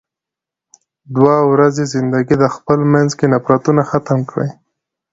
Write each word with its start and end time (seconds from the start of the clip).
دوه 1.15 1.35
ورځې 1.51 1.83
زندګی 1.93 2.35
ده، 2.41 2.47
خپل 2.55 2.79
مينځ 2.91 3.11
کې 3.17 3.25
نفرتونه 3.33 3.81
ختم 3.91 4.19
کې. 4.29 4.45